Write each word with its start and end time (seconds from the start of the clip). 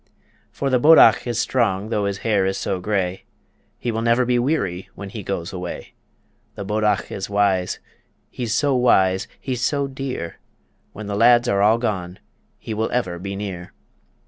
For 0.51 0.71
the 0.71 0.79
bodach 0.79 1.27
is 1.27 1.37
strong 1.37 1.89
though 1.89 2.05
his 2.05 2.17
hair 2.25 2.43
is 2.47 2.57
so 2.57 2.79
grey, 2.79 3.25
He 3.77 3.91
will 3.91 4.01
never 4.01 4.25
be 4.25 4.39
weary 4.39 4.89
when 4.95 5.09
he 5.09 5.21
goes 5.21 5.53
away 5.53 5.93
The 6.55 6.65
bodach 6.65 7.11
is 7.11 7.29
wise 7.29 7.77
he's 8.31 8.51
so 8.55 8.75
wise, 8.75 9.27
he's 9.39 9.61
so 9.61 9.85
dear 9.85 10.39
When 10.91 11.05
the 11.05 11.13
lads 11.15 11.47
are 11.47 11.61
all 11.61 11.77
gone, 11.77 12.17
he 12.57 12.73
will 12.73 12.89
ever 12.91 13.19
be 13.19 13.35
near. 13.35 13.73